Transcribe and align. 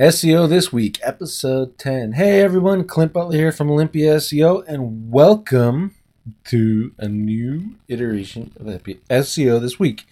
SEO 0.00 0.48
This 0.48 0.72
Week, 0.72 0.98
Episode 1.02 1.76
10. 1.76 2.12
Hey 2.12 2.40
everyone, 2.40 2.84
Clint 2.84 3.12
Butler 3.12 3.36
here 3.36 3.52
from 3.52 3.70
Olympia 3.70 4.16
SEO, 4.16 4.64
and 4.66 5.12
welcome 5.12 5.94
to 6.44 6.94
a 6.96 7.06
new 7.06 7.74
iteration 7.86 8.50
of 8.58 8.64
SEO 8.64 9.60
This 9.60 9.78
Week. 9.78 10.06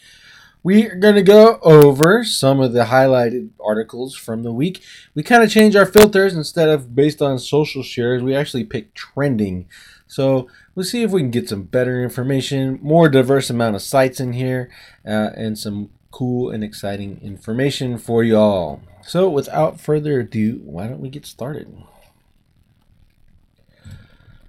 We 0.63 0.87
are 0.89 0.95
going 0.95 1.15
to 1.15 1.23
go 1.23 1.59
over 1.63 2.23
some 2.23 2.61
of 2.61 2.75
the 2.75 2.85
highlighted 2.85 3.49
articles 3.65 4.15
from 4.15 4.43
the 4.43 4.53
week. 4.53 4.85
We 5.15 5.23
kind 5.23 5.43
of 5.43 5.51
change 5.51 5.75
our 5.75 5.87
filters 5.87 6.35
instead 6.37 6.69
of 6.69 6.95
based 6.95 7.23
on 7.23 7.39
social 7.39 7.83
shares, 7.83 8.23
we 8.23 8.37
actually 8.37 8.65
pick 8.65 8.93
trending. 8.93 9.71
So 10.07 10.49
we'll 10.75 10.85
see 10.85 11.03
if 11.03 11.13
we 11.13 11.23
can 11.23 11.31
get 11.31 11.49
some 11.49 11.63
better 11.63 12.05
information, 12.05 12.79
more 12.83 13.09
diverse 13.09 13.49
amount 13.49 13.77
of 13.77 13.81
sites 13.81 14.21
in 14.21 14.35
here, 14.35 14.71
uh, 15.07 15.31
and 15.35 15.59
some 15.59 15.89
cool 16.19 16.51
and 16.51 16.65
exciting 16.65 17.21
information 17.23 17.97
for 17.97 18.25
y'all. 18.25 18.81
So, 19.05 19.29
without 19.29 19.81
further 19.81 20.19
ado, 20.19 20.61
why 20.65 20.89
don't 20.89 20.99
we 20.99 21.11
get 21.11 21.25
started? 21.25 21.73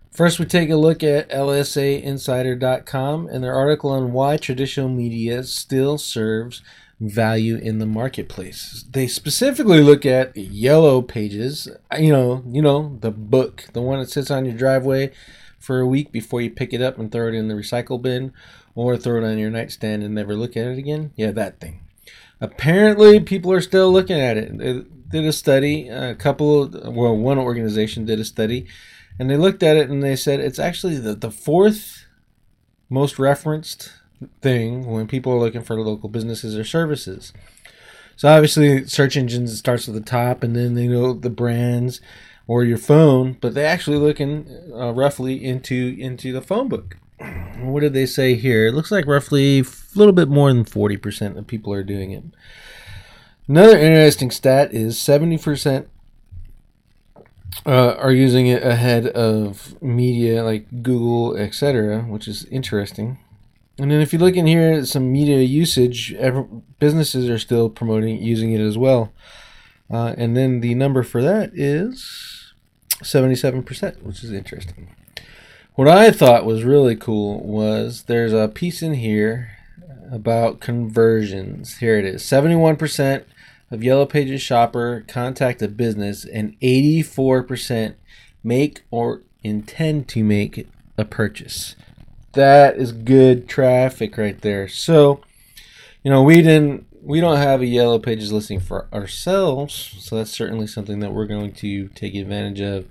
First, 0.10 0.40
we 0.40 0.46
take 0.46 0.72
a 0.72 0.76
look 0.76 1.04
at 1.04 1.30
LSAinsider.com 1.30 3.28
and 3.28 3.44
their 3.44 3.54
article 3.54 3.92
on 3.92 4.14
why 4.14 4.38
traditional 4.38 4.90
media 4.90 5.44
still 5.44 6.00
serves 6.00 6.64
value 7.00 7.58
in 7.58 7.78
the 7.78 7.86
marketplace. 7.86 8.84
They 8.90 9.06
specifically 9.06 9.82
look 9.82 10.08
at 10.08 10.36
yellow 10.36 11.04
pages, 11.04 11.68
you 12.00 12.12
know, 12.12 12.44
you 12.48 12.64
know, 12.64 12.98
the 13.00 13.12
book, 13.12 13.66
the 13.74 13.82
one 13.82 14.00
that 14.00 14.10
sits 14.10 14.32
on 14.32 14.46
your 14.46 14.58
driveway 14.58 15.12
for 15.60 15.80
a 15.80 15.88
week 15.88 16.12
before 16.12 16.42
you 16.42 16.50
pick 16.50 16.74
it 16.74 16.82
up 16.82 16.98
and 16.98 17.12
throw 17.12 17.28
it 17.28 17.36
in 17.36 17.48
the 17.48 17.54
recycle 17.54 18.02
bin 18.02 18.34
or 18.80 18.98
throw 18.98 19.18
it 19.18 19.30
on 19.30 19.38
your 19.38 19.50
nightstand 19.50 20.04
and 20.04 20.16
never 20.16 20.36
look 20.36 20.56
at 20.56 20.68
it 20.68 20.78
again. 20.78 21.12
Yeah, 21.16 21.32
that 21.32 21.60
thing 21.60 21.82
apparently 22.42 23.20
people 23.20 23.52
are 23.52 23.62
still 23.62 23.92
looking 23.92 24.20
at 24.20 24.38
it. 24.38 24.58
They 24.58 24.84
did 25.10 25.26
a 25.26 25.34
study, 25.34 25.90
a 25.90 26.16
couple, 26.16 26.70
well, 26.70 27.16
one 27.16 27.38
organization 27.38 28.06
did 28.06 28.20
a 28.20 28.26
study, 28.26 28.68
and 29.18 29.30
they 29.30 29.38
looked 29.38 29.64
at 29.64 29.78
it 29.78 29.90
and 29.90 30.04
they 30.04 30.16
said 30.16 30.40
it's 30.40 30.60
actually 30.60 30.98
the, 30.98 31.16
the 31.16 31.32
fourth 31.32 32.06
most 32.90 33.20
referenced 33.20 33.92
thing 34.42 34.86
when 34.86 35.08
people 35.08 35.34
are 35.34 35.40
looking 35.40 35.64
for 35.64 35.80
local 35.80 36.10
businesses 36.10 36.58
or 36.58 36.64
services. 36.64 37.34
So 38.16 38.28
obviously, 38.28 38.86
search 38.86 39.16
engines 39.16 39.58
starts 39.58 39.88
at 39.88 39.94
the 39.94 40.02
top, 40.02 40.44
and 40.44 40.54
then 40.54 40.74
they 40.74 40.88
know 40.88 41.14
the 41.14 41.30
brands 41.30 42.02
or 42.48 42.66
your 42.66 42.78
phone, 42.78 43.38
but 43.40 43.54
they 43.54 43.66
actually 43.66 43.98
looking 43.98 44.46
uh, 44.74 44.92
roughly 44.92 45.44
into 45.44 45.96
into 45.98 46.34
the 46.34 46.42
phone 46.42 46.68
book 46.68 46.98
what 47.62 47.82
did 47.82 47.94
they 47.94 48.06
say 48.06 48.36
here? 48.36 48.68
It 48.68 48.74
looks 48.74 48.92
like 48.92 49.06
roughly 49.06 49.60
a 49.60 49.98
little 49.98 50.14
bit 50.14 50.28
more 50.28 50.52
than 50.52 50.66
40% 50.66 51.38
of 51.38 51.48
people 51.48 51.74
are 51.74 51.84
doing 51.84 52.12
it. 52.12 52.24
Another 53.48 53.78
interesting 53.78 54.32
stat 54.32 54.74
is 54.74 54.98
70% 54.98 55.88
uh, 57.66 57.94
are 57.96 58.12
using 58.12 58.48
it 58.48 58.64
ahead 58.64 59.08
of 59.08 59.82
media 59.82 60.44
like 60.44 60.84
Google, 60.84 61.36
etc., 61.36 62.02
which 62.02 62.28
is 62.28 62.46
interesting. 62.46 63.18
And 63.78 63.92
then 63.92 64.02
if 64.02 64.12
you 64.12 64.20
look 64.20 64.36
in 64.36 64.46
here, 64.46 64.74
at 64.74 64.88
some 64.88 65.12
media 65.12 65.40
usage, 65.40 66.16
businesses 66.80 67.30
are 67.30 67.40
still 67.40 67.70
promoting 67.70 68.22
using 68.22 68.52
it 68.52 68.62
as 68.62 68.78
well. 68.78 69.12
Uh, 69.92 70.14
and 70.18 70.36
then 70.36 70.60
the 70.60 70.76
number 70.76 71.02
for 71.02 71.24
that 71.24 71.52
is 71.54 72.54
77%, 73.02 74.04
which 74.04 74.24
is 74.24 74.32
interesting. 74.32 74.90
What 75.80 75.88
I 75.88 76.12
thought 76.12 76.44
was 76.44 76.66
really 76.66 76.98
cool 76.98 77.40
was 77.40 78.04
there's 78.04 78.34
a 78.34 78.50
piece 78.50 78.82
in 78.82 78.96
here 78.96 79.52
about 80.12 80.60
conversions. 80.60 81.78
Here 81.78 81.98
it 81.98 82.04
is 82.04 82.22
71% 82.22 83.24
of 83.72 83.82
Yellow 83.82 84.06
Pages 84.06 84.42
shopper 84.42 85.06
contact 85.08 85.62
a 85.62 85.70
business, 85.70 86.26
and 86.26 86.60
84% 86.60 87.96
make 88.44 88.82
or 88.92 89.22
intend 89.42 90.10
to 90.10 90.22
make 90.22 90.68
a 90.98 91.06
purchase. 91.06 91.78
That 92.34 92.76
is 92.76 92.92
good 92.92 93.48
traffic 93.48 94.18
right 94.18 94.42
there. 94.42 94.68
So, 94.68 95.22
you 96.04 96.12
know, 96.12 96.24
we 96.24 96.42
didn't 96.42 96.88
we 97.02 97.22
don't 97.22 97.38
have 97.38 97.62
a 97.62 97.66
yellow 97.66 98.00
pages 98.00 98.34
listing 98.34 98.60
for 98.60 98.90
ourselves, 98.92 99.96
so 100.00 100.18
that's 100.18 100.32
certainly 100.32 100.68
something 100.68 101.00
that 101.00 101.14
we're 101.14 101.26
going 101.26 101.54
to 101.54 101.88
take 101.96 102.16
advantage 102.16 102.60
of 102.60 102.86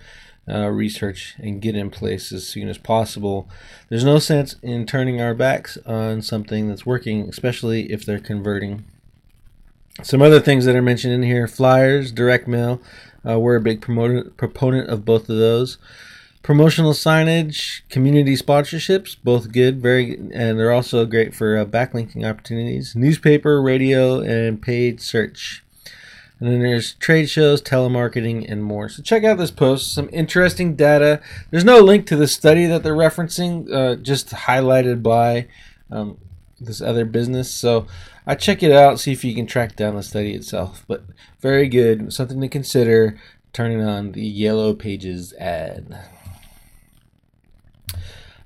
uh, 0.49 0.69
research 0.69 1.35
and 1.39 1.61
get 1.61 1.77
in 1.77 1.91
place 1.91 2.33
as 2.33 2.47
soon 2.47 2.69
as 2.69 2.79
possible. 2.79 3.49
There's 3.89 4.05
no 4.05 4.19
sense 4.19 4.57
in 4.63 4.87
turning 4.87 5.21
our 5.21 5.35
backs 5.35 5.79
on 5.87 6.23
something 6.23 6.69
that's 6.69 6.87
working, 6.87 7.29
especially 7.29 7.93
if 7.93 8.05
they're 8.05 8.19
converting. 8.19 8.85
Some 10.03 10.23
other 10.23 10.41
things 10.41 10.65
that 10.65 10.77
are 10.77 10.83
mentioned 10.83 11.13
in 11.13 11.23
here 11.23 11.49
flyers, 11.49 12.13
direct 12.13 12.47
mail. 12.47 12.81
Uh, 13.29 13.39
we're 13.39 13.57
a 13.57 13.61
big 13.61 13.81
promoter, 13.81 14.31
proponent 14.37 14.89
of 14.89 15.05
both 15.05 15.29
of 15.29 15.37
those. 15.37 15.77
Promotional 16.43 16.93
signage, 16.93 17.83
community 17.91 18.37
sponsorships, 18.37 19.17
both 19.23 19.53
good, 19.53 19.83
very, 19.83 20.15
and 20.15 20.59
they're 20.59 20.73
also 20.73 21.05
great 21.05 21.35
for 21.35 21.59
uh, 21.59 21.65
backlinking 21.65 22.29
opportunities. 22.29 22.95
Newspaper, 22.95 23.61
radio, 23.61 24.21
and 24.21 24.63
paid 24.63 25.01
search. 25.01 25.65
And 26.41 26.51
then 26.51 26.61
there's 26.61 26.95
trade 26.95 27.29
shows, 27.29 27.61
telemarketing, 27.61 28.51
and 28.51 28.63
more. 28.63 28.89
So 28.89 29.03
check 29.03 29.25
out 29.25 29.39
this 29.39 29.51
post. 29.51 29.93
Some 29.93 30.09
interesting 30.13 30.77
data. 30.77 31.21
There's 31.51 31.65
no 31.65 31.81
link 31.81 32.07
to 32.07 32.17
the 32.17 32.29
study 32.29 32.67
that 32.67 32.85
they're 32.85 32.95
referencing, 32.95 33.73
uh, 33.73 33.97
just 33.97 34.31
highlighted 34.31 35.03
by 35.03 35.49
um, 35.91 36.19
this 36.61 36.81
other 36.81 37.05
business. 37.05 37.53
So 37.53 37.87
I 38.27 38.37
check 38.37 38.63
it 38.63 38.71
out, 38.71 39.01
see 39.01 39.13
if 39.13 39.25
you 39.25 39.35
can 39.35 39.47
track 39.47 39.75
down 39.75 39.97
the 39.97 40.03
study 40.03 40.35
itself. 40.35 40.85
But 40.87 41.03
very 41.41 41.69
good. 41.69 42.13
Something 42.13 42.41
to 42.41 42.49
consider 42.49 43.19
turning 43.53 43.83
on 43.83 44.13
the 44.13 44.25
Yellow 44.25 44.75
Pages 44.75 45.33
ad. 45.35 45.99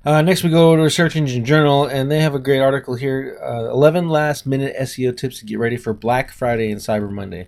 Uh, 0.05 0.21
next, 0.21 0.43
we 0.43 0.49
go 0.49 0.75
to 0.75 0.89
Search 0.89 1.15
Engine 1.15 1.45
Journal, 1.45 1.85
and 1.85 2.11
they 2.11 2.19
have 2.19 2.35
a 2.35 2.39
great 2.39 2.59
article 2.59 2.95
here 2.95 3.39
uh, 3.41 3.69
11 3.69 4.09
last 4.09 4.45
minute 4.45 4.75
SEO 4.81 5.15
tips 5.15 5.39
to 5.39 5.45
get 5.45 5.59
ready 5.59 5.77
for 5.77 5.93
Black 5.93 6.31
Friday 6.31 6.71
and 6.71 6.81
Cyber 6.81 7.09
Monday. 7.09 7.47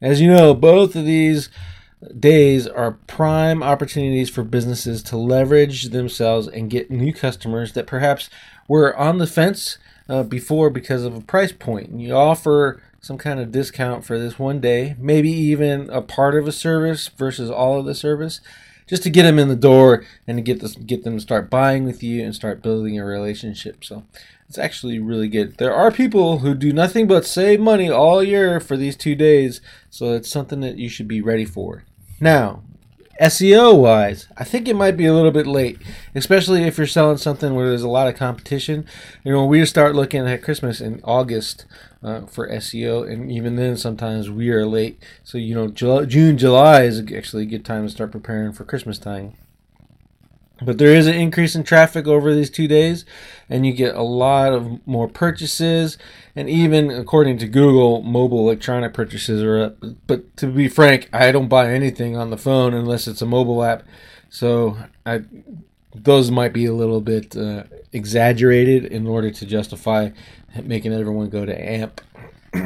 As 0.00 0.20
you 0.20 0.28
know, 0.28 0.54
both 0.54 0.94
of 0.94 1.04
these 1.04 1.48
days 2.18 2.66
are 2.66 2.98
prime 3.06 3.62
opportunities 3.62 4.28
for 4.28 4.42
businesses 4.42 5.02
to 5.04 5.16
leverage 5.16 5.84
themselves 5.84 6.46
and 6.46 6.70
get 6.70 6.90
new 6.90 7.12
customers 7.12 7.72
that 7.72 7.86
perhaps 7.86 8.28
were 8.68 8.94
on 8.96 9.18
the 9.18 9.26
fence 9.26 9.78
uh, 10.08 10.22
before 10.22 10.68
because 10.70 11.04
of 11.04 11.16
a 11.16 11.20
price 11.20 11.52
point. 11.52 11.88
And 11.88 12.02
you 12.02 12.14
offer 12.14 12.82
some 13.00 13.16
kind 13.16 13.40
of 13.40 13.52
discount 13.52 14.04
for 14.04 14.18
this 14.18 14.38
one 14.38 14.60
day, 14.60 14.96
maybe 14.98 15.30
even 15.30 15.88
a 15.90 16.02
part 16.02 16.34
of 16.34 16.46
a 16.46 16.52
service 16.52 17.08
versus 17.08 17.50
all 17.50 17.78
of 17.78 17.86
the 17.86 17.94
service, 17.94 18.40
just 18.86 19.02
to 19.02 19.10
get 19.10 19.24
them 19.24 19.38
in 19.38 19.48
the 19.48 19.56
door 19.56 20.04
and 20.26 20.38
to 20.38 20.42
get 20.42 20.60
this, 20.60 20.76
get 20.76 21.04
them 21.04 21.16
to 21.16 21.20
start 21.20 21.50
buying 21.50 21.84
with 21.84 22.02
you 22.02 22.24
and 22.24 22.34
start 22.34 22.62
building 22.62 22.98
a 22.98 23.04
relationship. 23.04 23.84
So 23.84 24.04
it's 24.48 24.58
actually 24.58 24.98
really 24.98 25.28
good. 25.28 25.58
There 25.58 25.74
are 25.74 25.90
people 25.90 26.38
who 26.38 26.54
do 26.54 26.72
nothing 26.72 27.06
but 27.06 27.26
save 27.26 27.60
money 27.60 27.90
all 27.90 28.22
year 28.22 28.60
for 28.60 28.76
these 28.76 28.96
two 28.96 29.14
days, 29.14 29.60
so 29.90 30.12
it's 30.12 30.30
something 30.30 30.60
that 30.60 30.78
you 30.78 30.88
should 30.88 31.08
be 31.08 31.20
ready 31.20 31.44
for. 31.44 31.84
Now, 32.20 32.62
SEO 33.20 33.80
wise, 33.80 34.28
I 34.36 34.44
think 34.44 34.68
it 34.68 34.76
might 34.76 34.96
be 34.96 35.06
a 35.06 35.14
little 35.14 35.30
bit 35.30 35.46
late, 35.46 35.78
especially 36.14 36.62
if 36.64 36.76
you're 36.76 36.86
selling 36.86 37.16
something 37.16 37.54
where 37.54 37.68
there's 37.68 37.82
a 37.82 37.88
lot 37.88 38.08
of 38.08 38.16
competition. 38.16 38.86
You 39.24 39.32
know, 39.32 39.46
we 39.46 39.64
start 39.64 39.96
looking 39.96 40.28
at 40.28 40.42
Christmas 40.42 40.80
in 40.80 41.00
August 41.02 41.64
uh, 42.06 42.24
for 42.26 42.48
SEO, 42.48 43.10
and 43.10 43.32
even 43.32 43.56
then, 43.56 43.76
sometimes 43.76 44.30
we 44.30 44.50
are 44.50 44.64
late. 44.64 45.02
So, 45.24 45.38
you 45.38 45.54
know, 45.56 45.68
June, 45.68 46.38
July 46.38 46.82
is 46.82 47.00
actually 47.12 47.42
a 47.42 47.46
good 47.46 47.64
time 47.64 47.84
to 47.84 47.90
start 47.90 48.12
preparing 48.12 48.52
for 48.52 48.64
Christmas 48.64 48.96
time. 48.98 49.34
But 50.62 50.78
there 50.78 50.94
is 50.94 51.08
an 51.08 51.14
increase 51.14 51.56
in 51.56 51.64
traffic 51.64 52.06
over 52.06 52.32
these 52.32 52.48
two 52.48 52.68
days, 52.68 53.04
and 53.50 53.66
you 53.66 53.72
get 53.72 53.96
a 53.96 54.02
lot 54.02 54.52
of 54.52 54.86
more 54.86 55.08
purchases. 55.08 55.98
And 56.36 56.48
even 56.48 56.90
according 56.90 57.38
to 57.38 57.48
Google, 57.48 58.02
mobile 58.02 58.38
electronic 58.38 58.94
purchases 58.94 59.42
are 59.42 59.58
up. 59.58 59.76
But 60.06 60.34
to 60.38 60.46
be 60.46 60.68
frank, 60.68 61.10
I 61.12 61.32
don't 61.32 61.48
buy 61.48 61.72
anything 61.72 62.16
on 62.16 62.30
the 62.30 62.38
phone 62.38 62.72
unless 62.72 63.08
it's 63.08 63.20
a 63.20 63.26
mobile 63.26 63.64
app. 63.64 63.82
So 64.30 64.78
I, 65.04 65.24
those 66.04 66.30
might 66.30 66.52
be 66.52 66.66
a 66.66 66.72
little 66.72 67.00
bit 67.00 67.36
uh, 67.36 67.64
exaggerated 67.92 68.86
in 68.86 69.06
order 69.06 69.30
to 69.30 69.46
justify 69.46 70.10
making 70.62 70.92
everyone 70.92 71.28
go 71.28 71.44
to 71.44 71.70
AMP. 71.70 72.00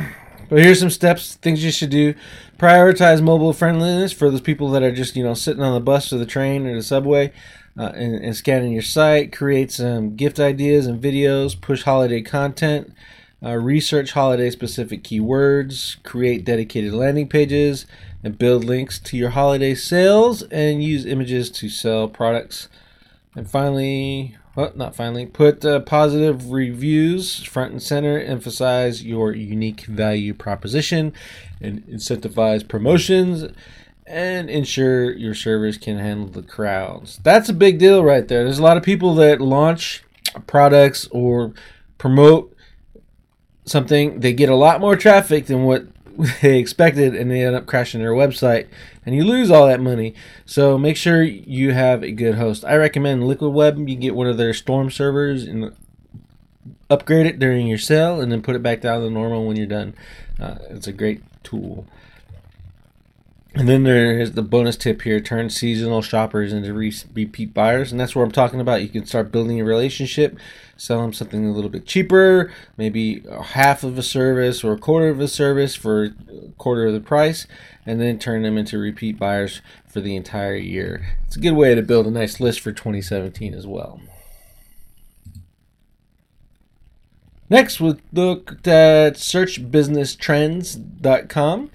But 0.51 0.65
here's 0.65 0.81
some 0.81 0.91
steps, 0.91 1.37
things 1.37 1.65
you 1.65 1.71
should 1.71 1.91
do. 1.91 2.15
Prioritize 2.59 3.23
mobile 3.23 3.53
friendliness 3.53 4.13
for 4.13 4.29
those 4.29 4.41
people 4.41 4.69
that 4.73 4.83
are 4.83 4.91
just, 4.91 5.15
you 5.15 5.23
know, 5.23 5.33
sitting 5.33 5.63
on 5.63 5.75
the 5.75 5.81
bus 5.81 6.13
or 6.13 6.19
the 6.19 6.27
train 6.27 6.67
or 6.67 6.75
the 6.75 6.83
subway 6.83 7.33
uh, 7.79 7.93
and, 7.95 8.17
and 8.17 8.35
scanning 8.35 8.73
your 8.73 8.83
site. 8.83 9.33
Create 9.33 9.71
some 9.71 10.17
gift 10.17 10.41
ideas 10.41 10.89
and 10.89 11.01
videos. 11.01 11.59
Push 11.59 11.85
holiday 11.85 12.21
content. 12.21 12.93
Uh, 13.41 13.55
research 13.55 14.11
holiday 14.11 14.51
specific 14.51 15.05
keywords. 15.05 16.03
Create 16.03 16.45
dedicated 16.45 16.93
landing 16.93 17.29
pages 17.29 17.87
and 18.25 18.37
build 18.37 18.65
links 18.65 18.99
to 18.99 19.17
your 19.17 19.31
holiday 19.31 19.77
sales 19.77 20.43
and 20.43 20.83
use 20.83 21.07
images 21.07 21.49
to 21.49 21.69
sell 21.69 22.09
products. 22.09 22.69
And 23.35 23.49
finally, 23.49 24.37
well, 24.57 24.73
not 24.75 24.97
finally, 24.97 25.27
put 25.27 25.65
uh, 25.65 25.81
positive 25.81 26.51
reviews 26.51 27.43
front 27.45 27.73
and 27.73 27.83
center, 27.83 28.19
emphasize 28.19 29.05
your 29.05 29.33
unique 29.33 29.83
value 29.83 30.35
proposition, 30.35 31.13
and 31.61 31.87
incentivize 31.87 32.67
promotions, 32.67 33.47
and 34.07 34.51
ensure 34.51 35.13
your 35.13 35.35
service 35.35 35.79
can 35.79 35.99
handle 35.99 36.27
the 36.27 36.43
crowds. 36.43 37.21
That's 37.23 37.49
a 37.49 37.55
big 37.55 37.79
deal 37.79 38.03
right 38.03 38.27
there. 38.27 38.43
There's 38.43 38.59
a 38.59 38.65
lot 38.65 38.77
of 38.77 38.83
people 38.83 39.15
that 39.17 39.41
launch 39.41 40.03
products 40.49 41.07
or 41.13 41.53
promote 41.99 42.57
something, 43.65 44.21
they 44.21 44.33
get 44.33 44.49
a 44.49 44.57
lot 44.57 44.81
more 44.81 44.97
traffic 44.97 45.47
than 45.47 45.65
what 45.65 45.87
they 46.43 46.59
expected 46.59 47.15
and 47.15 47.31
they 47.31 47.43
end 47.43 47.57
up 47.57 47.67
crashing 47.67 48.01
their 48.01 48.13
website 48.13 48.69
and 49.05 49.15
you 49.15 49.25
lose 49.25 49.51
all 49.51 49.67
that 49.67 49.81
money. 49.81 50.15
So 50.47 50.79
make 50.79 50.97
sure 50.97 51.23
you 51.23 51.73
have 51.73 52.03
a 52.03 52.13
good 52.13 52.37
host. 52.37 52.65
I 52.65 52.77
recommend 52.77 53.27
Liquid 53.27 53.53
Web. 53.53 53.89
You 53.89 53.97
get 53.97 54.15
one 54.15 54.27
of 54.27 54.37
their 54.37 54.55
storm 54.55 54.91
servers 54.91 55.45
and 55.45 55.75
upgrade 56.89 57.27
it 57.27 57.39
during 57.39 57.67
your 57.67 57.79
sale 57.79 58.21
and 58.21 58.31
then 58.31 58.43
put 58.43 58.57
it 58.57 58.63
back 58.63 58.81
down 58.81 59.03
to 59.03 59.11
normal 59.11 59.47
when 59.47 59.57
you're 59.57 59.67
done. 59.67 59.95
Uh, 60.39 60.59
it's 60.71 60.87
a 60.87 60.93
great 60.93 61.23
tool. 61.43 61.87
And 63.55 63.69
then 63.69 63.83
there's 63.83 64.33
the 64.33 64.43
bonus 64.43 64.77
tip 64.77 65.03
here 65.03 65.21
turn 65.21 65.51
seasonal 65.51 66.01
shoppers 66.03 66.53
into 66.53 66.73
repeat 66.73 67.53
buyers. 67.53 67.91
And 67.91 68.01
that's 68.01 68.15
what 68.15 68.23
I'm 68.23 68.31
talking 68.31 68.61
about. 68.61 68.83
You 68.83 68.89
can 68.89 69.07
start 69.07 69.33
building 69.33 69.61
a 69.61 69.65
relationship, 69.65 70.39
sell 70.77 71.03
them 71.03 71.13
something 71.13 71.45
a 71.45 71.53
little 71.53 71.69
bit 71.69 71.85
cheaper, 71.85 72.53
maybe 72.77 73.25
half 73.43 73.83
of 73.83 73.99
a 73.99 74.05
service 74.05 74.63
or 74.63 74.73
a 74.73 74.79
quarter 74.79 75.09
of 75.09 75.19
a 75.19 75.27
service 75.27 75.75
for 75.75 76.05
a 76.05 76.13
quarter 76.59 76.87
of 76.87 76.93
the 76.93 77.01
price, 77.01 77.49
and 77.85 78.01
then 78.01 78.21
turn 78.21 78.43
them 78.43 78.57
into 78.57 78.79
repeat 78.79 79.19
buyers 79.19 79.61
for 79.85 80.01
the 80.01 80.15
entire 80.15 80.55
year. 80.55 81.17
It's 81.27 81.35
a 81.37 81.41
good 81.41 81.55
way 81.55 81.75
to 81.75 81.83
build 81.83 82.07
a 82.07 82.13
nice 82.13 82.39
list 82.39 82.61
for 82.61 82.71
2017 82.71 83.53
as 83.53 83.67
well. 83.67 84.01
Next, 87.49 87.81
we 87.81 87.97
looked 88.13 88.69
at 88.69 89.15
searchbusinesstrends.com 89.15 91.71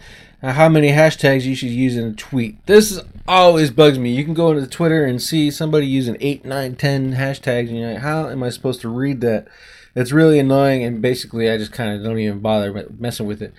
how 0.53 0.69
many 0.69 0.89
hashtags 0.89 1.43
you 1.43 1.55
should 1.55 1.69
use 1.69 1.97
in 1.97 2.05
a 2.05 2.13
tweet. 2.13 2.63
This 2.65 3.01
always 3.27 3.71
bugs 3.71 3.97
me. 3.97 4.11
You 4.11 4.23
can 4.23 4.33
go 4.33 4.51
into 4.51 4.67
Twitter 4.67 5.05
and 5.05 5.21
see 5.21 5.49
somebody 5.49 5.87
using 5.87 6.17
8, 6.19 6.45
9, 6.45 6.75
10 6.75 7.13
hashtags, 7.13 7.69
and 7.69 7.79
you're 7.79 7.93
like, 7.93 8.01
how 8.01 8.29
am 8.29 8.43
I 8.43 8.49
supposed 8.49 8.81
to 8.81 8.89
read 8.89 9.21
that? 9.21 9.47
It's 9.95 10.11
really 10.11 10.39
annoying, 10.39 10.83
and 10.83 11.01
basically, 11.01 11.49
I 11.49 11.57
just 11.57 11.71
kind 11.71 11.95
of 11.95 12.03
don't 12.03 12.19
even 12.19 12.39
bother 12.39 12.87
messing 12.99 13.27
with 13.27 13.41
it. 13.41 13.53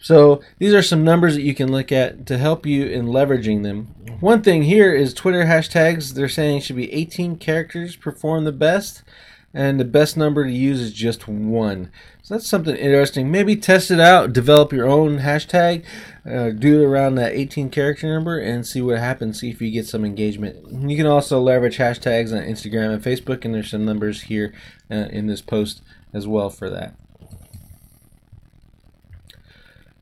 So, 0.00 0.40
these 0.58 0.72
are 0.72 0.82
some 0.82 1.04
numbers 1.04 1.34
that 1.34 1.42
you 1.42 1.54
can 1.54 1.70
look 1.70 1.92
at 1.92 2.24
to 2.26 2.38
help 2.38 2.64
you 2.64 2.86
in 2.86 3.06
leveraging 3.06 3.64
them. 3.64 3.88
One 4.20 4.40
thing 4.40 4.62
here 4.62 4.94
is 4.94 5.12
Twitter 5.12 5.44
hashtags, 5.44 6.14
they're 6.14 6.28
saying 6.28 6.60
should 6.60 6.76
be 6.76 6.92
18 6.92 7.36
characters 7.36 7.96
perform 7.96 8.44
the 8.44 8.52
best 8.52 9.02
and 9.52 9.80
the 9.80 9.84
best 9.84 10.16
number 10.16 10.44
to 10.44 10.52
use 10.52 10.80
is 10.80 10.92
just 10.92 11.26
one. 11.26 11.90
So 12.22 12.34
that's 12.34 12.48
something 12.48 12.76
interesting. 12.76 13.30
Maybe 13.30 13.56
test 13.56 13.90
it 13.90 13.98
out, 13.98 14.32
develop 14.32 14.72
your 14.72 14.86
own 14.86 15.18
hashtag, 15.18 15.84
uh, 16.24 16.50
do 16.50 16.80
it 16.80 16.84
around 16.84 17.16
that 17.16 17.32
18 17.32 17.70
character 17.70 18.06
number, 18.06 18.38
and 18.38 18.66
see 18.66 18.80
what 18.80 18.98
happens. 18.98 19.40
See 19.40 19.50
if 19.50 19.60
you 19.60 19.70
get 19.70 19.86
some 19.86 20.04
engagement. 20.04 20.88
You 20.88 20.96
can 20.96 21.06
also 21.06 21.40
leverage 21.40 21.78
hashtags 21.78 22.32
on 22.32 22.46
Instagram 22.46 22.94
and 22.94 23.02
Facebook, 23.02 23.44
and 23.44 23.54
there's 23.54 23.70
some 23.70 23.84
numbers 23.84 24.22
here 24.22 24.54
uh, 24.90 25.08
in 25.10 25.26
this 25.26 25.42
post 25.42 25.82
as 26.12 26.28
well 26.28 26.50
for 26.50 26.70
that. 26.70 26.94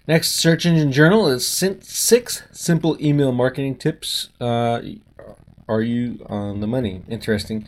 Next, 0.07 0.33
Search 0.33 0.65
Engine 0.65 0.91
Journal 0.91 1.29
is 1.29 1.47
six 1.47 2.43
simple 2.51 2.97
email 2.99 3.31
marketing 3.31 3.77
tips. 3.77 4.31
Uh, 4.41 4.81
are 5.69 5.83
you 5.83 6.25
on 6.27 6.61
the 6.61 6.67
money? 6.67 7.03
Interesting 7.09 7.67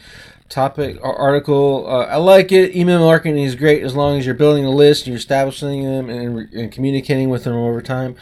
topic 0.48 0.98
or 1.02 1.14
article. 1.14 1.86
Uh, 1.86 2.06
I 2.06 2.16
like 2.16 2.50
it. 2.52 2.74
Email 2.74 3.00
marketing 3.00 3.44
is 3.44 3.54
great 3.54 3.82
as 3.82 3.94
long 3.94 4.18
as 4.18 4.26
you're 4.26 4.34
building 4.34 4.64
a 4.64 4.70
list, 4.70 5.06
you're 5.06 5.16
establishing 5.16 5.84
them, 5.84 6.10
and, 6.10 6.52
and 6.52 6.72
communicating 6.72 7.30
with 7.30 7.44
them 7.44 7.54
over 7.54 7.80
time. 7.80 8.16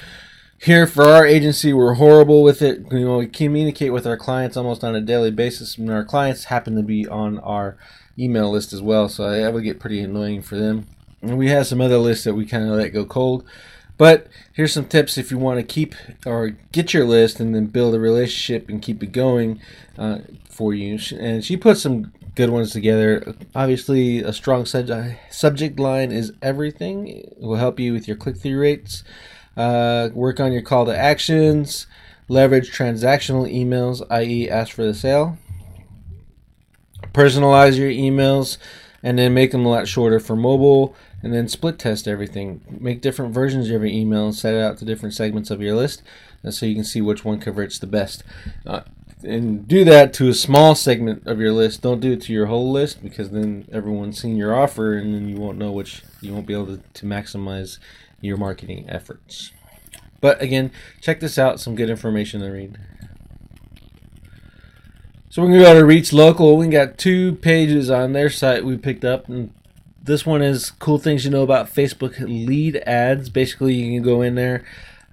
Here 0.61 0.87
for 0.89 1.05
our 1.05 1.25
agency, 1.25 1.73
we're 1.73 1.95
horrible 1.95 2.43
with 2.43 2.63
it. 2.63 2.81
You 2.91 3.05
know, 3.05 3.19
we 3.19 3.29
communicate 3.29 3.93
with 3.93 4.07
our 4.07 4.17
clients 4.17 4.57
almost 4.57 4.83
on 4.83 4.97
a 4.97 5.01
daily 5.01 5.31
basis, 5.31 5.79
and 5.79 5.91
our 5.91 6.05
clients 6.05 6.45
happen 6.45 6.75
to 6.75 6.83
be 6.83 7.07
on 7.07 7.39
our 7.39 7.77
email 8.19 8.51
list 8.51 8.73
as 8.73 8.83
well, 8.83 9.09
so 9.09 9.31
that 9.31 9.53
would 9.53 9.63
get 9.63 9.79
pretty 9.79 10.01
annoying 10.01 10.43
for 10.43 10.57
them. 10.57 10.87
And 11.23 11.39
we 11.39 11.49
have 11.49 11.67
some 11.67 11.81
other 11.81 11.99
lists 11.99 12.25
that 12.25 12.35
we 12.35 12.45
kind 12.45 12.65
of 12.65 12.71
let 12.71 12.93
go 12.93 13.05
cold. 13.05 13.45
But 13.99 14.29
here's 14.53 14.73
some 14.73 14.87
tips 14.87 15.19
if 15.19 15.31
you 15.31 15.39
want 15.39 15.59
to 15.59 15.65
keep 15.65 15.95
or 16.25 16.51
get 16.73 16.95
your 16.95 17.05
list 17.05 17.41
and 17.41 17.55
then 17.55 17.67
build 17.67 17.95
a 17.95 18.01
relationship 18.01 18.69
and 18.69 18.81
keep 18.81 19.03
it 19.03 19.13
going 19.13 19.61
uh, 19.99 20.21
for 20.49 20.73
you. 20.73 20.99
And 21.19 21.45
she 21.45 21.57
put 21.57 21.79
some 21.79 22.13
good 22.37 22.51
ones 22.51 22.71
together. 22.71 23.35
Obviously, 23.57 24.21
a 24.21 24.33
strong 24.33 24.65
sub- 24.65 25.17
subject 25.31 25.81
line 25.81 26.13
is 26.13 26.33
everything. 26.41 27.09
It 27.09 27.39
will 27.39 27.57
help 27.57 27.81
you 27.81 27.93
with 27.93 28.07
your 28.07 28.17
click 28.17 28.37
through 28.37 28.61
rates. 28.61 29.03
Uh, 29.57 30.11
work 30.15 30.39
on 30.39 30.53
your 30.53 30.63
call 30.63 30.87
to 30.87 30.97
actions. 30.97 31.89
Leverage 32.29 32.71
transactional 32.71 33.53
emails, 33.53 34.07
i.e., 34.11 34.49
ask 34.49 34.73
for 34.73 34.85
the 34.85 34.95
sale. 34.95 35.37
Personalize 37.13 37.77
your 37.77 37.91
emails 37.91 38.59
and 39.03 39.19
then 39.19 39.35
make 39.35 39.51
them 39.51 39.65
a 39.65 39.69
lot 39.69 39.89
shorter 39.89 40.21
for 40.21 40.37
mobile. 40.37 40.95
And 41.23 41.35
then 41.35 41.49
split 41.49 41.79
test 41.79 42.07
everything. 42.07 42.61
Make 42.81 43.01
different 43.01 43.35
versions 43.35 43.67
of 43.67 43.83
your 43.83 43.87
email 43.87 44.27
and 44.27 44.35
set 44.35 44.55
it 44.55 44.63
out 44.63 44.79
to 44.79 44.85
different 44.85 45.15
segments 45.15 45.51
of 45.51 45.61
your 45.61 45.75
list 45.75 46.03
so 46.49 46.67
you 46.67 46.75
can 46.75 46.85
see 46.85 47.01
which 47.01 47.25
one 47.25 47.41
converts 47.41 47.79
the 47.79 47.89
best. 47.89 48.23
Uh, 48.65 48.83
and 49.25 49.67
do 49.67 49.85
that 49.85 50.13
to 50.15 50.29
a 50.29 50.35
small 50.35 50.77
segment 50.77 51.27
of 51.27 51.41
your 51.41 51.53
list. 51.53 51.83
Don't 51.83 52.01
do 52.01 52.13
it 52.13 52.23
to 52.23 52.33
your 52.33 52.47
whole 52.47 52.71
list 52.71 53.03
because 53.03 53.31
then 53.31 53.67
everyone's 53.73 54.21
seen 54.21 54.37
your 54.37 54.55
offer 54.55 54.95
and 54.97 55.13
then 55.13 55.29
you 55.29 55.37
won't 55.37 55.59
know 55.59 55.73
which 55.73 56.03
you 56.21 56.33
won't 56.33 56.47
be 56.47 56.55
able 56.55 56.67
to, 56.67 56.81
to 56.95 57.07
maximize 57.07 57.79
your 58.21 58.37
marketing 58.37 58.85
efforts. 58.89 59.51
But 60.21 60.41
again, 60.41 60.71
check 61.01 61.21
this 61.21 61.39
out, 61.39 61.61
some 61.61 61.75
good 61.75 61.91
information 61.91 62.41
to 62.41 62.49
read. 62.49 62.79
So 65.31 65.43
we're 65.43 65.49
gonna 65.49 65.63
go 65.63 65.75
to 65.75 65.85
Reach 65.85 66.13
Local. 66.13 66.57
We 66.57 66.69
got 66.69 66.99
two 66.99 67.35
pages 67.37 67.91
on 67.91 68.13
their 68.13 68.31
site 68.31 68.65
we 68.65 68.77
picked 68.77 69.05
up, 69.05 69.29
and 69.29 69.53
this 70.09 70.27
one 70.27 70.43
is 70.43 70.71
cool 70.73 70.99
things 70.99 71.25
you 71.25 71.31
know 71.31 71.43
about 71.43 71.73
Facebook 71.73 72.19
lead 72.21 72.77
ads. 72.87 73.29
Basically, 73.29 73.75
you 73.75 73.97
can 73.97 74.03
go 74.03 74.23
in 74.23 74.35
there, 74.35 74.65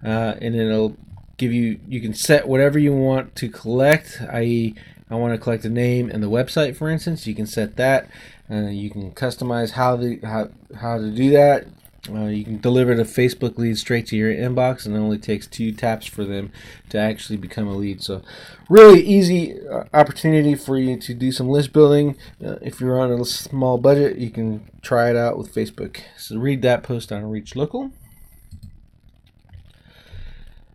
uh, 0.03 0.35
and 0.41 0.55
it'll 0.55 0.97
give 1.37 1.53
you 1.53 1.79
you 1.87 2.01
can 2.01 2.13
set 2.13 2.47
whatever 2.47 2.79
you 2.79 2.93
want 2.93 3.35
to 3.35 3.49
collect 3.49 4.21
i.e 4.31 4.73
i 5.09 5.15
want 5.15 5.33
to 5.33 5.37
collect 5.37 5.63
the 5.63 5.69
name 5.69 6.09
and 6.09 6.23
the 6.23 6.29
website 6.29 6.77
for 6.77 6.89
instance. 6.89 7.27
You 7.27 7.35
can 7.35 7.45
set 7.45 7.75
that. 7.75 8.09
Uh, 8.49 8.69
you 8.69 8.89
can 8.89 9.11
customize 9.11 9.71
how 9.71 9.97
the 9.97 10.19
how, 10.23 10.49
how 10.79 10.97
to 10.97 11.11
do 11.11 11.29
that 11.31 11.67
uh, 12.09 12.25
you 12.25 12.43
can 12.43 12.59
deliver 12.59 12.95
the 12.95 13.03
Facebook 13.03 13.57
lead 13.57 13.77
straight 13.77 14.07
to 14.07 14.15
your 14.15 14.33
inbox, 14.33 14.85
and 14.85 14.95
it 14.95 14.99
only 14.99 15.17
takes 15.17 15.47
two 15.47 15.71
taps 15.71 16.05
for 16.05 16.23
them 16.23 16.51
to 16.89 16.97
actually 16.97 17.37
become 17.37 17.67
a 17.67 17.73
lead. 17.73 18.01
So, 18.01 18.21
really 18.69 19.01
easy 19.01 19.59
uh, 19.67 19.85
opportunity 19.93 20.55
for 20.55 20.77
you 20.77 20.97
to 20.97 21.13
do 21.13 21.31
some 21.31 21.49
list 21.49 21.73
building. 21.73 22.17
Uh, 22.43 22.55
if 22.61 22.79
you're 22.79 22.99
on 22.99 23.11
a 23.11 23.25
small 23.25 23.77
budget, 23.77 24.17
you 24.17 24.29
can 24.29 24.69
try 24.81 25.09
it 25.09 25.15
out 25.15 25.37
with 25.37 25.53
Facebook. 25.53 26.01
So, 26.17 26.37
read 26.37 26.61
that 26.61 26.83
post 26.83 27.11
on 27.11 27.29
Reach 27.29 27.55
Local. 27.55 27.91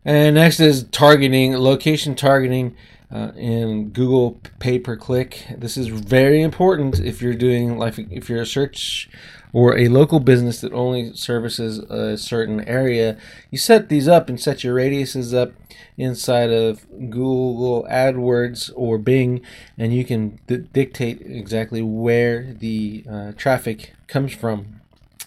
And 0.04 0.34
next 0.36 0.60
is 0.60 0.84
targeting, 0.84 1.56
location 1.56 2.14
targeting 2.14 2.74
uh, 3.12 3.32
in 3.36 3.90
Google 3.90 4.40
pay 4.58 4.78
per 4.78 4.96
click. 4.96 5.46
This 5.56 5.76
is 5.76 5.88
very 5.88 6.42
important 6.42 7.00
if 7.00 7.20
you're 7.20 7.34
doing 7.34 7.78
like 7.78 7.98
if 7.98 8.28
you're 8.28 8.42
a 8.42 8.46
search 8.46 9.08
or 9.52 9.76
a 9.76 9.88
local 9.88 10.20
business 10.20 10.60
that 10.60 10.72
only 10.72 11.12
services 11.14 11.78
a 11.90 12.16
certain 12.16 12.60
area. 12.68 13.16
You 13.50 13.58
set 13.58 13.88
these 13.88 14.06
up 14.06 14.28
and 14.28 14.40
set 14.40 14.62
your 14.62 14.76
radiuses 14.76 15.34
up 15.34 15.52
inside 15.96 16.50
of 16.50 16.86
Google 17.10 17.86
AdWords 17.90 18.70
or 18.74 18.96
Bing, 18.96 19.42
and 19.76 19.92
you 19.92 20.04
can 20.04 20.38
d- 20.46 20.68
dictate 20.72 21.20
exactly 21.22 21.82
where 21.82 22.54
the 22.54 23.04
uh, 23.10 23.32
traffic 23.32 23.94
comes 24.06 24.32
from. 24.32 24.80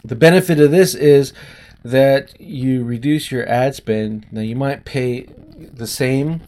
The 0.04 0.16
benefit 0.16 0.60
of 0.60 0.72
this 0.72 0.96
is 0.96 1.34
that 1.84 2.40
you 2.40 2.84
reduce 2.84 3.32
your 3.32 3.48
ad 3.48 3.76
spend. 3.76 4.26
Now, 4.32 4.42
you 4.42 4.56
might 4.56 4.86
pay 4.86 5.28
the 5.58 5.88
same 5.88 6.42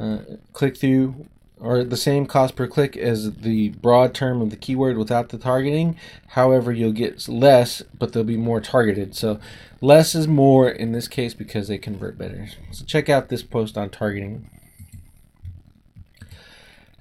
uh, 0.00 0.18
click 0.52 0.76
through 0.76 1.26
or 1.60 1.84
the 1.84 1.96
same 1.96 2.24
cost 2.24 2.56
per 2.56 2.66
click 2.66 2.96
as 2.96 3.32
the 3.32 3.68
broad 3.68 4.14
term 4.14 4.40
of 4.40 4.48
the 4.48 4.56
keyword 4.56 4.96
without 4.96 5.28
the 5.28 5.36
targeting. 5.36 5.94
However, 6.28 6.72
you'll 6.72 6.92
get 6.92 7.28
less, 7.28 7.82
but 7.98 8.12
they'll 8.12 8.24
be 8.24 8.38
more 8.38 8.62
targeted. 8.62 9.14
So, 9.14 9.38
less 9.82 10.14
is 10.14 10.26
more 10.26 10.70
in 10.70 10.92
this 10.92 11.06
case 11.06 11.34
because 11.34 11.68
they 11.68 11.76
convert 11.76 12.16
better. 12.16 12.48
So, 12.72 12.86
check 12.86 13.10
out 13.10 13.28
this 13.28 13.42
post 13.42 13.76
on 13.76 13.90
targeting. 13.90 14.48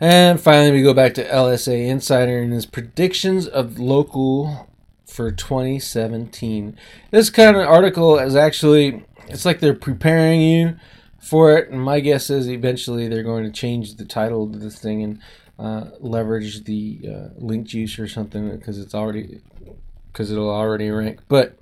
And 0.01 0.39
finally, 0.39 0.72
we 0.72 0.82
go 0.82 0.94
back 0.94 1.13
to 1.15 1.25
LSA 1.25 1.88
Insider 1.88 2.39
and 2.39 2.51
his 2.51 2.65
predictions 2.65 3.48
of 3.48 3.79
local 3.79 4.68
for 5.06 5.32
2017. 5.32 6.77
This 7.12 7.29
kind 7.29 7.56
of 7.56 7.68
article 7.68 8.20
is 8.20 8.36
actually 8.36 9.03
it's 9.27 9.46
like 9.46 9.60
they're 9.60 9.74
preparing 9.74 10.41
you 10.41 10.75
for 11.20 11.58
it, 11.58 11.70
and 11.70 11.82
my 11.82 12.00
guess 12.00 12.30
is 12.30 12.50
eventually 12.50 13.08
they're 13.08 13.24
going 13.24 13.44
to 13.44 13.52
change 13.52 13.96
the 13.96 14.06
title 14.06 14.44
of 14.44 14.60
this 14.60 14.80
thing 14.80 15.04
and 15.04 15.22
uh, 15.60 15.92
leverage 16.00 16.64
the 16.64 17.00
uh, 17.08 17.28
link 17.38 17.68
juice 17.68 18.00
or 18.00 18.08
something 18.08 18.50
because 18.52 18.80
it's 18.80 18.96
already 18.96 19.42
because 20.12 20.32
it'll 20.32 20.50
already 20.50 20.90
rank. 20.90 21.20
But 21.28 21.58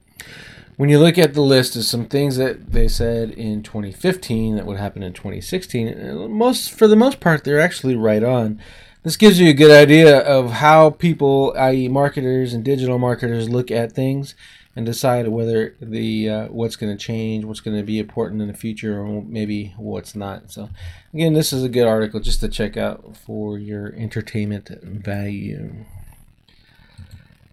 when 0.78 0.90
you 0.90 1.00
look 1.00 1.18
at 1.18 1.34
the 1.34 1.42
list 1.42 1.76
of 1.76 1.84
some 1.84 2.06
things 2.06 2.38
that 2.38 2.72
they 2.72 2.88
said 2.88 3.32
in 3.32 3.64
2015 3.64 4.56
that 4.56 4.66
would 4.66 4.78
happen 4.78 5.02
in 5.02 5.14
2016, 5.14 6.30
most 6.32 6.72
for 6.72 6.88
the 6.88 6.96
most 6.96 7.20
part 7.20 7.44
they're 7.44 7.60
actually 7.60 7.96
right 7.96 8.24
on. 8.24 8.62
This 9.04 9.16
gives 9.16 9.40
you 9.40 9.50
a 9.50 9.54
good 9.54 9.72
idea 9.72 10.20
of 10.20 10.52
how 10.54 10.90
people, 10.90 11.54
i.e., 11.58 11.88
marketers 11.88 12.54
and 12.54 12.64
digital 12.64 13.00
marketers, 13.00 13.48
look 13.48 13.72
at 13.72 13.94
things 13.94 14.36
and 14.78 14.86
decide 14.86 15.28
whether 15.28 15.76
the 15.82 16.30
uh, 16.30 16.48
what's 16.50 16.76
going 16.76 16.96
to 16.96 17.04
change, 17.04 17.44
what's 17.44 17.62
going 17.62 17.76
to 17.76 17.82
be 17.82 17.98
important 17.98 18.44
in 18.44 18.48
the 18.48 18.54
future, 18.54 19.02
or 19.02 19.24
maybe 19.24 19.74
what's 19.76 20.16
not. 20.16 20.52
So, 20.52 20.70
again, 21.16 21.34
this 21.34 21.52
is 21.52 21.64
a 21.64 21.70
good 21.70 21.88
article 21.88 22.20
just 22.20 22.42
to 22.42 22.48
check 22.48 22.78
out 22.78 23.18
for 23.18 23.58
your 23.58 23.92
entertainment 23.96 24.70
value. 24.84 25.84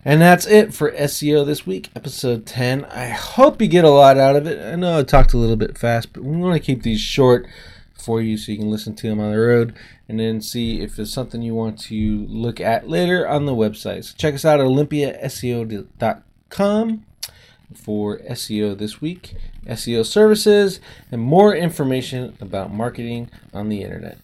And 0.05 0.21
that's 0.21 0.47
it 0.47 0.75
for 0.75 0.93
SEO 0.93 1.47
this 1.47 1.67
week, 1.67 1.89
episode 1.97 2.45
10. 2.45 2.85
I 2.85 3.07
hope 3.07 3.63
you 3.63 3.69
get 3.69 3.87
a 3.87 3.91
lot 3.91 4.19
out 4.19 4.37
of 4.37 4.47
it. 4.47 4.63
I 4.63 4.77
know 4.77 4.99
I 4.99 5.03
talked 5.03 5.33
a 5.33 5.39
little 5.39 5.57
bit 5.57 5.79
fast, 5.79 6.13
but 6.13 6.25
we 6.25 6.37
want 6.37 6.53
to 6.53 6.61
keep 6.61 6.83
these 6.83 7.01
short 7.01 7.47
for 7.95 8.21
you 8.21 8.37
so 8.37 8.53
you 8.53 8.59
can 8.59 8.71
listen 8.71 8.95
to 8.97 9.09
them 9.09 9.19
on 9.19 9.33
the 9.33 9.39
road 9.39 9.75
and 10.11 10.21
then 10.21 10.43
see 10.43 10.83
if 10.83 10.99
it's 10.99 11.11
something 11.11 11.41
you 11.41 11.55
want 11.55 11.79
to 11.79 12.27
look 12.29 12.61
at 12.61 12.87
later 12.87 13.27
on 13.27 13.47
the 13.47 13.53
website. 13.53 14.05
So 14.05 14.15
check 14.19 14.35
us 14.35 14.45
out 14.45 14.61
at 14.61 14.67
olympiaseo.com 14.67 17.05
for 17.73 18.19
SEO 18.19 18.77
this 18.77 19.01
week, 19.01 19.35
SEO 19.67 20.05
services, 20.05 20.81
and 21.11 21.21
more 21.21 21.55
information 21.55 22.37
about 22.41 22.73
marketing 22.73 23.31
on 23.53 23.69
the 23.69 23.83
internet. 23.83 24.19